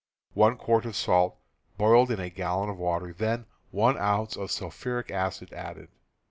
(One 0.33 0.57
quart 0.57 0.87
of 0.87 0.95
salt 0.95 1.37
boiled 1.77 2.09
in 2.09 2.19
a 2.19 2.31
gallon 2.31 2.71
of 2.71 2.79
water, 2.79 3.13
then 3.13 3.45
1 3.69 3.99
ounce 3.99 4.35
of 4.35 4.49
sulphuric 4.49 5.11
acid 5.11 5.53
added.) 5.53 5.89